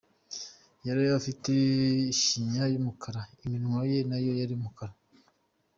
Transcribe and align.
Yari 0.87 1.03
afite 1.19 1.51
ishinya 2.13 2.63
y’umukara, 2.71 3.21
iminwa 3.45 3.79
ye 3.91 3.99
nayo 4.09 4.31
ari 4.45 4.53
umukara. 4.59 4.93